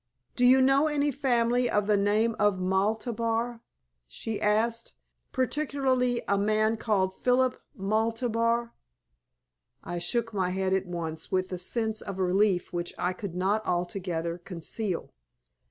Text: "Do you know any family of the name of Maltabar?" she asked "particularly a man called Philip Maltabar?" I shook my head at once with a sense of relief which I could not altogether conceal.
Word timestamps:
"Do 0.35 0.45
you 0.45 0.63
know 0.63 0.87
any 0.87 1.11
family 1.11 1.69
of 1.69 1.85
the 1.85 1.95
name 1.95 2.35
of 2.39 2.57
Maltabar?" 2.57 3.61
she 4.07 4.41
asked 4.41 4.93
"particularly 5.31 6.23
a 6.27 6.39
man 6.39 6.75
called 6.77 7.13
Philip 7.15 7.61
Maltabar?" 7.77 8.71
I 9.83 9.99
shook 9.99 10.33
my 10.33 10.49
head 10.49 10.73
at 10.73 10.87
once 10.87 11.31
with 11.31 11.51
a 11.51 11.59
sense 11.59 12.01
of 12.01 12.17
relief 12.17 12.73
which 12.73 12.95
I 12.97 13.13
could 13.13 13.35
not 13.35 13.63
altogether 13.67 14.39
conceal. 14.39 15.13